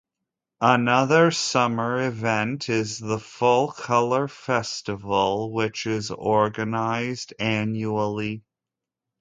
[0.61, 8.41] Another summer event is the Full Color Festival, which is organized annually.